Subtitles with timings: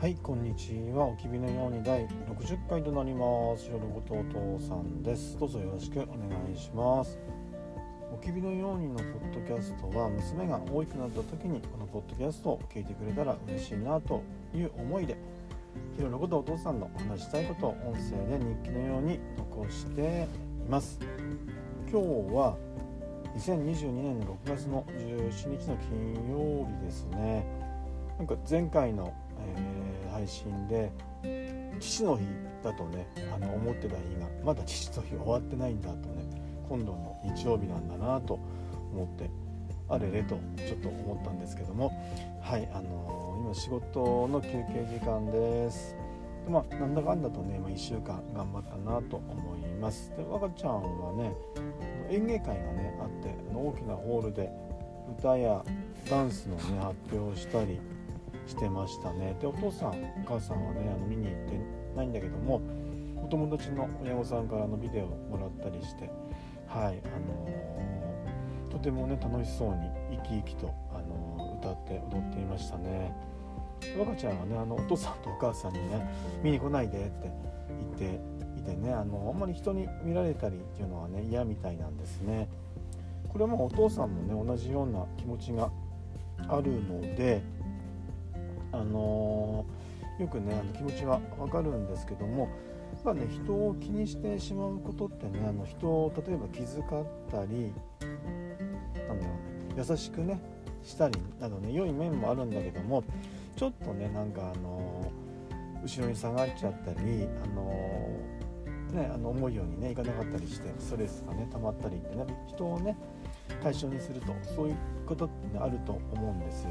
[0.00, 1.08] はいこんにちは。
[1.08, 3.68] おきびのように第60回となります。
[3.70, 5.38] 夜ごとお父さんです。
[5.38, 6.16] どうぞよろしくお願
[6.50, 7.18] いします。
[8.10, 14.22] おきびのようにのポッドキャストは娘が大きくなった時にこのポッドキャストを聞いてくれたら嬉しいなと
[14.54, 15.18] いう思いで
[15.98, 20.26] いろいろことお父さんの話したいことを音声で日記のように残して
[20.66, 20.98] います。
[21.92, 22.56] 今日は
[23.36, 27.44] 2022年の6月の17日の金曜日ですね。
[28.20, 29.14] なんか前回の、
[30.20, 30.92] 配信で
[31.80, 32.24] 父の日
[32.62, 36.24] だとねあの思ってた日がまだ父の日終わってないんだとね
[36.68, 38.34] 今度の日曜日なんだなと
[38.92, 39.30] 思って
[39.88, 41.90] あれれとちょっと思ったんですけども
[42.42, 45.96] はいあのー、今仕事の休憩時間です。
[46.44, 50.12] でまあなんだかんだとね、まあ、1週間頑張ったなと思います。
[50.16, 51.32] で若ちゃんはね
[52.10, 54.50] 演芸会がねあって大きなホールで
[55.18, 55.64] 歌や
[56.08, 57.80] ダンスのね発表をしたり
[58.46, 59.36] してましたね。
[59.40, 59.94] でお父さんお
[60.26, 61.60] 母さんはねあの見に行って
[61.96, 62.60] ないんだけども
[63.22, 66.10] お友達の親御さんからのビデオをもらったりして
[66.66, 69.90] はいあのー、とてもね楽しそうに
[70.22, 73.14] 生き生きと、あのー、歌って踊っていましたね。
[73.98, 76.06] 若ちゃんはねあのお父さんとお母さんにね
[76.42, 77.32] 見に来ないでって
[77.98, 82.48] 言っていてねあのあんまり人に見られたりっていうのはね嫌みたいなんですね。
[83.32, 85.70] これはもお父さんもね同じような気持ちが
[86.48, 87.42] あるので
[88.80, 89.64] あの、
[90.18, 92.48] よくねあの気持ちはわかるんですけども
[93.04, 97.72] まあね人を気にしてしまうことってねあの人を例えば気遣ったり
[99.08, 99.32] なんだろ
[99.72, 100.40] う、ね、優しくね
[100.82, 103.02] したりなどね良い面もあるんだけども
[103.56, 105.12] ちょっとねなんかあの、
[105.82, 108.08] 後ろに下がっちゃったりあの、
[108.92, 112.96] ね、あの思うようにねいかなかったりしてストレスがね溜まったりってね人をね
[113.62, 116.70] 対象にするとそういうことって、ね、あると思うんですよ。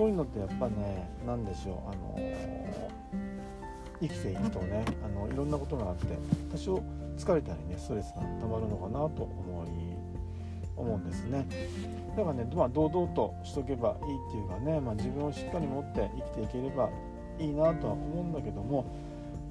[0.00, 2.18] そういうのってやっぱね何でしょうあの
[4.00, 6.16] 生きていくとねあのいろんなことがあって
[6.50, 6.82] 多少
[7.18, 9.68] 疲れたりねストレスがたまるのかなと思い
[10.74, 11.46] 思うんですね。
[12.16, 16.88] だからね、まあ、堂々としとけばいいっていうかね、まあ、自分をしっかり持って生きていければ
[17.38, 18.86] いいなとは思うんだけども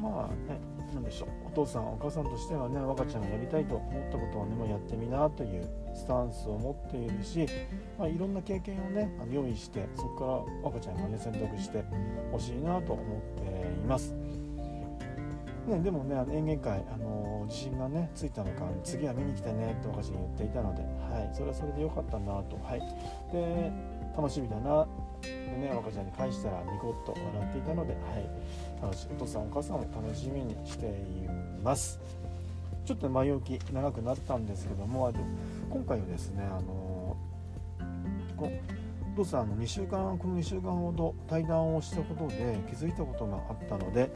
[0.00, 0.60] まあね
[0.94, 7.46] 何でしょうお父さんお母さんとしてはね若ちゃんがやりたいと思ったことはね、まあ、やってみなというスタンスを持っているし、
[7.98, 11.84] まあ、いろんな経験をね用意してそこから若ちゃんがね選択して
[12.32, 14.14] ほしいなと思っています。
[15.68, 22.80] ね、でもね演芸会、あの自信がねついたのか次は見に来てねって若ちゃん言っていたので、はい、それはそれで良かったなと、はい、
[23.32, 23.72] で
[24.16, 24.86] 楽しみだな。
[25.22, 31.28] でね若ちゃんに返したらニコッと笑っていたので、はい、楽しお父さんお母さんも楽しみにしてい
[31.62, 31.98] ます。
[32.84, 35.12] ちょっと前置き長くなったんですけども
[35.68, 37.16] 今回はですねあの
[38.34, 38.50] こ
[39.14, 44.10] どうせあの2週間この2週間ほど対談をしたことで気づいたことがあったので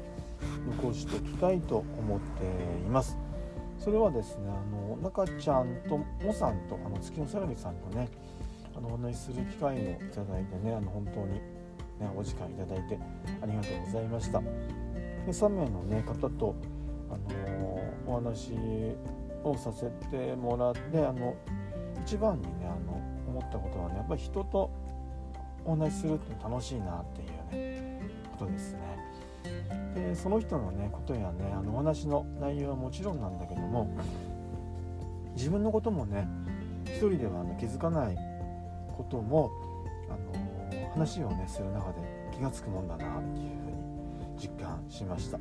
[0.81, 2.45] 残しておきたいと思って
[2.87, 3.19] います。
[3.83, 8.09] それはですねあの中ちゃんともさんとあの月のセラミさんとね
[8.77, 9.83] あのお話しする機会をい
[10.15, 11.43] ただいてねあの本当に、ね、
[12.17, 12.97] お時間いただいて
[13.43, 14.47] ありがとうございましたで
[15.29, 16.55] 3名の、ね、方と
[17.11, 18.53] あのお話
[19.43, 21.35] をさせてもらってあの
[22.05, 22.93] 一番にねあの
[23.27, 24.71] 思ったことはねやっぱり人と
[25.65, 27.05] お話しするって楽しいなっ
[27.51, 28.01] ていうね
[28.39, 28.79] ことですね。
[30.03, 33.91] でその人のねことやねあのお話の内容はもちろんなんだけども
[35.37, 36.29] 自分のこともね
[36.85, 38.17] 一人ではあの気づかない
[38.97, 39.51] ことも
[40.09, 42.01] あの話をねする中で
[42.33, 45.39] 気が付くもんだなっていうふうに実感しました。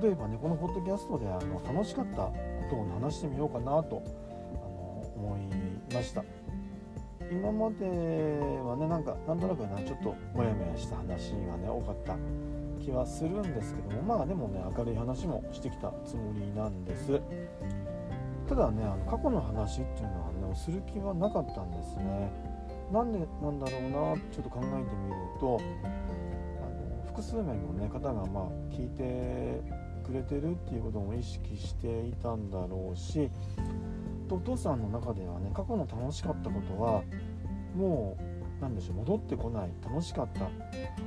[0.00, 2.32] 例えばねこのポッドキャストであの楽しかったこ
[2.70, 4.02] とを話してみようかなと
[4.54, 6.22] あの思いました
[7.32, 7.86] 今まで
[8.62, 12.16] はねなんかなんとなくなちょっとモヤモヤした話がね多かった
[12.78, 17.20] 気はするんですけどもまあでもね明るい話もしてきたつもりなんです。
[18.48, 22.30] ただねあの過去の話っていうのはねする気はなかったんですね。
[22.92, 25.60] なんでなんだろうなちょっと考えてみると
[27.06, 29.62] 複数名の、ね、方がまあ聞いて
[30.06, 33.30] くれてるっていうことも意識していたんだろうし
[34.30, 37.02] お父さんの中ではね過去の楽しかったことは
[37.74, 40.48] もう何でしょう戻ってこない楽しかった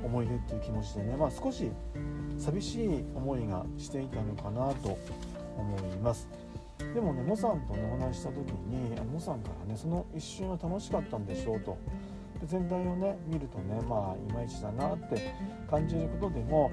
[0.04, 1.70] 思い出っていう気持ちでね、まあ、少し
[2.38, 4.98] 寂しい思いがしていたのかなと
[5.56, 6.28] 思います
[6.94, 11.78] でもねモさんとねお話しした時にモさんからねその一瞬は楽しかったんでしょうと
[12.40, 15.32] で全体をね見るとねまあいまいちだなって
[15.70, 16.70] 感じることでも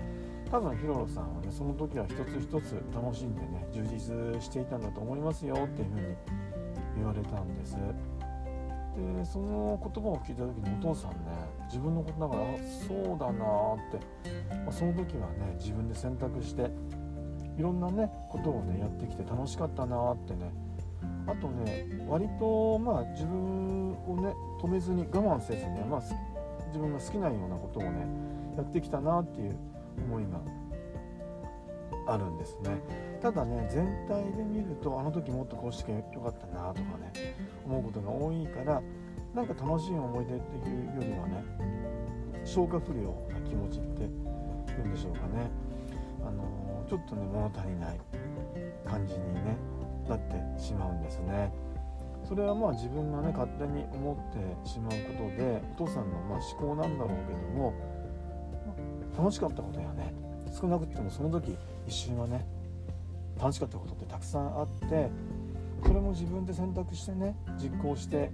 [0.49, 6.15] 多分ヒロロさんはねその時は一つ一つ楽しんでね充実していたんだと思いますよっていうふうに
[6.97, 7.77] 言われたんです。
[8.99, 11.17] でその言葉を聞いた時にお父さんね
[11.67, 12.45] 自分のことだからあ
[12.87, 16.69] そうだなって、まあ、その時はね自分で選択して
[17.57, 20.51] いろんなねことをねやってきて楽しかったなってね。
[21.27, 26.01] あとね割とまあ自分をね止めずに我慢せずね、まあ、
[26.67, 28.07] 自分が好きなようなことをね
[28.57, 29.57] やってきたなっていう
[29.97, 30.39] 思いが
[32.13, 33.08] あるんですね。
[33.21, 37.35] ただね全体で見るとあの時もっとこうしてよかったなとかね
[37.65, 38.81] 思うことが多いから
[39.35, 41.43] なんか楽しい思い出っていうよりはね
[42.45, 44.05] 消化不良な気持ちってい
[44.83, 45.51] うんでしょうかね。
[46.25, 46.43] あの
[46.87, 47.99] ちょっとね物足りない
[48.85, 49.57] 感じにね
[50.07, 51.51] なってしまうんですね。
[52.27, 54.97] それはまあ自分がね勝手に思ってしまうこ
[55.29, 57.73] とでお父さんのま思考なんだろうけども
[59.17, 60.13] 楽しかったことやね
[60.59, 61.57] 少なくてもその時
[61.87, 62.45] 一瞬はね
[63.39, 65.09] 楽しかったことってたくさんあって
[65.85, 68.31] それも自分で選択してね実行して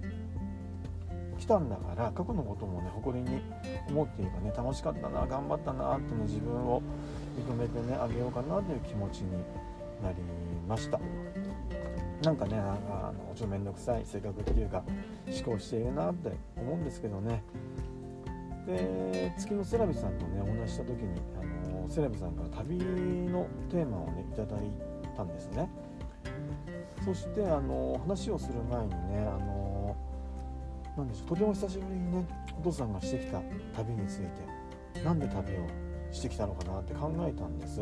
[1.38, 3.40] きたんだから過去のこともね誇りに
[3.88, 6.82] 思っていればね楽しかったな頑張ったなってね自分を
[7.38, 9.32] 認めてねあげようかなという気持ちに
[10.02, 10.16] なり
[10.68, 10.98] ました。
[12.22, 14.82] なんかねあのちょっと面倒くさい性格っていうか
[15.26, 17.42] 思考しているなって思うんですけどね。
[18.66, 25.68] で月のセラビさんとねお話した時にあのセラビさんから旅のテーマをね頂いただいたんですね。
[27.04, 29.96] そしてあの話をする前にねあの
[30.96, 32.26] なんでしょうとても久しぶりにね
[32.58, 33.40] お父さんがしてきた
[33.76, 35.66] 旅について何で旅を
[36.10, 37.80] してきたのかなって考えたんです、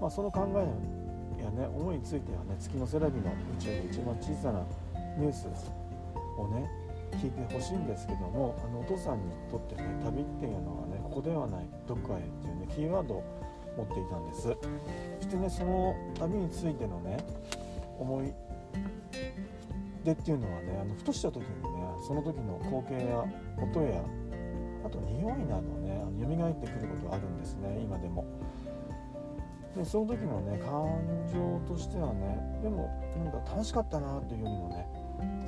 [0.00, 4.64] まあ、その考えやね思いについてはね月のセラビの宇宙で一番小さな
[5.18, 5.46] ニュース
[6.38, 6.68] をね
[7.12, 13.43] 聞いてほしいんですけどもあのお父さんにとってね旅っていうのはねここではないどっかへっていうねキーワードを
[13.76, 14.42] 持っていたんです。
[14.42, 17.18] そしてねその旅についてのね
[17.98, 18.32] 思い
[20.04, 21.48] 出っていうのはねあのふとした時にね
[22.06, 23.24] その時の光景や
[23.62, 24.02] 音や
[24.84, 28.24] あと匂いなどね蘇ってくることがあるんですね今でも。
[29.74, 30.86] でその時のね感
[31.32, 32.88] 情としてはねでも
[33.24, 34.86] なんか楽しかったなっていうよりもね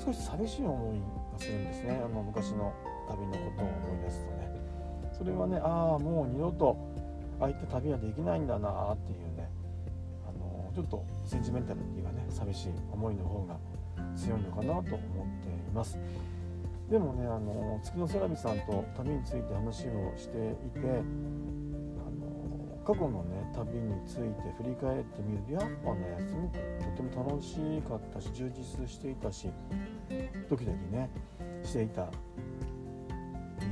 [0.04, 1.00] 少し寂しい思い
[1.32, 2.02] がするんですね。
[2.04, 2.72] あの昔の
[3.08, 4.56] 旅のことを思い出すとね。
[5.12, 6.76] それはねああもう二度と
[7.40, 9.48] ああいった旅はできないんだなっていうね
[10.26, 13.56] あのちょっとセンチメンタルっていうかね寂しい思いの方が
[14.16, 15.98] 強いのかなと思っています。
[16.90, 21.02] でもねあの月のセラビさんと旅について話をしていて
[22.86, 26.58] 過去のね旅について振り返ってみるとやっぱねすごく
[26.96, 27.56] とても楽し
[27.88, 29.50] かったし充実していたし
[30.48, 31.10] ドキドキね
[31.64, 32.06] していた。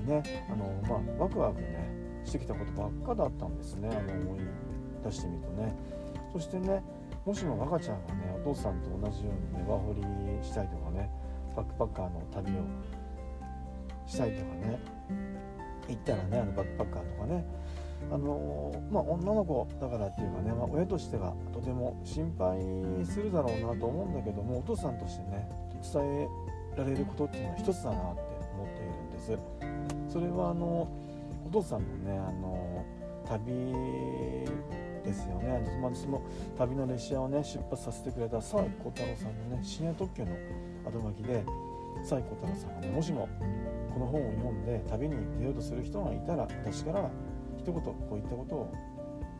[0.04, 1.93] にねあのまあワクワクね
[2.24, 3.88] してきたことばっかだったんですね。
[3.88, 4.40] あの思い
[5.04, 5.74] 出してみるとね。
[6.32, 6.82] そしてね
[7.24, 10.02] もしも赤ちゃんがねお父さんと同じようにねワーホリ
[10.44, 11.10] したいとかね
[11.56, 12.54] バックパッカーの旅を
[14.06, 14.80] したいとかね
[15.88, 17.44] 行ったらねあのバックパッカーとかね
[18.12, 25.48] あのまあ、女の子だからっていうかね、まあ、親としてはとても心配するだろうなと思うんだけどもお父さんとしてね
[25.80, 26.28] 伝え
[26.76, 28.20] られることっていうのは一つだなって
[28.52, 29.38] 思っているんです。
[30.12, 30.88] それはあのお
[31.54, 32.84] 父さんのねあの
[33.26, 33.46] 旅
[35.04, 35.62] ですよね。
[35.80, 36.22] まずその
[36.58, 40.32] 旅の列車をね出発させてくれた沢井幸太郎さんのね深夜特急の
[40.84, 41.44] 後書きで
[42.02, 43.28] 沢井幸太郎さんがねもしも
[43.92, 47.10] この本を読んで旅に出ようとする人がいたら私から
[47.56, 48.72] 一言こういったことを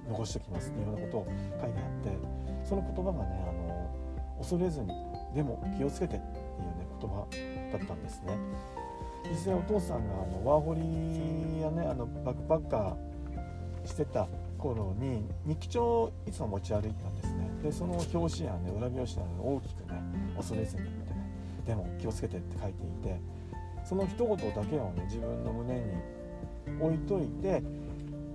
[0.09, 4.89] 残しておきますっていうようなことを書いてあってその言葉がねあの恐れずに
[5.35, 7.27] でも気をつけてっていうね言葉
[7.73, 8.39] だったんですね。
[9.31, 10.81] 実際お父さんがあのワーホリ
[11.61, 14.29] やねあのバックパッカーしてた
[14.59, 17.51] 頃に日記帳をいつも持ち歩いてたんですね。
[17.63, 20.03] でその表紙やね裏表紙など大きくね
[20.37, 21.31] 恐れずにってね
[21.67, 23.21] でも気をつけてって書いていて
[23.85, 25.81] その一言だけをね自分の胸に
[26.81, 27.63] 置いといて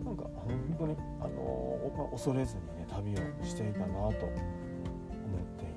[0.06, 4.26] なんか本当にあの恐れずにね旅をしていたなと思って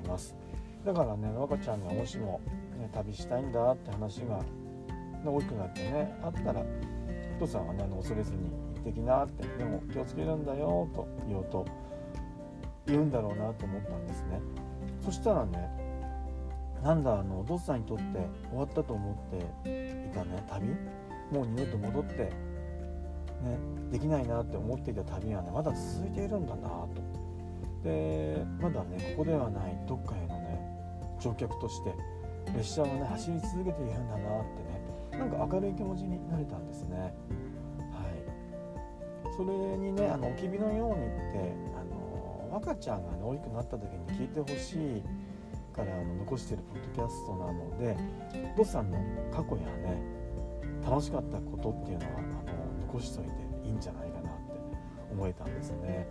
[0.07, 0.35] います。
[0.85, 2.41] だからね若ちゃんがもしも、
[2.79, 4.41] ね、旅したいんだって話が
[5.31, 8.39] 大きくなってねあったらお父さんはねあの恐れずに
[8.75, 11.67] 行ってきなってでも気をつけるんだよと言おうと
[12.87, 14.41] 言うんだろうなと思ったんですね。
[15.01, 15.71] そしたらね
[16.83, 18.05] なんだあのお父さんにとって
[18.51, 20.69] 終わったと思っていたね旅？
[21.31, 22.33] もう二度と戻って
[23.43, 23.59] ね、
[23.91, 26.89] できないなって思っていた旅はねまだ続いているんだなと。
[27.83, 30.61] でまだねここではないどっかへのね
[31.21, 31.93] 乗客として
[32.57, 34.81] 列車をね走り続けているんだなってね
[35.13, 38.33] なんか明るい気持ちになれたんですねはい
[39.37, 45.03] それにねあのおきびのようにってあの赤ちゃんがね大きくなった時に聞いてほしい
[45.75, 47.97] からあの残してるポッドキャストなので
[48.55, 48.99] お父さんの
[49.33, 50.03] 過去やね
[50.85, 53.31] 楽しかったことっていうのはあの残しといて
[53.65, 54.53] いいんじゃないかなって
[55.13, 56.07] 思えたんですね。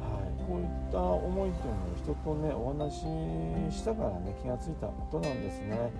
[0.00, 5.90] はい、こういった思いっていうのを人とねお話ししたからね気がついたことなんですね。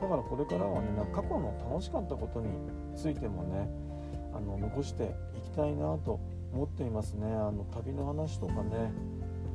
[0.00, 2.48] だからこれからはね過去の楽しかったことに
[2.94, 3.68] ついてもね
[4.34, 6.20] あの残していきたいなと
[6.52, 7.26] 思っていますね。
[7.26, 8.92] あの旅の話とかね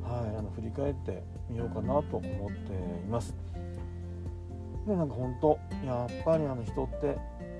[0.03, 3.35] はいあの振り返ってみようかなと思っています。
[4.87, 7.17] でなんか本当やっぱりあの人って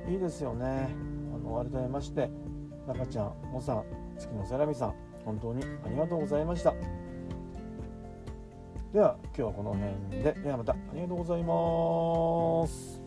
[0.10, 0.90] いいですよね。
[1.34, 2.30] あの改めまして
[2.88, 3.84] 中ちゃんもさん
[4.18, 6.74] 月のセラミさん本当にありがとうございました。
[8.94, 10.34] では今日はこの辺で。
[10.34, 10.74] ではまた。
[10.74, 13.01] ありがとうございます。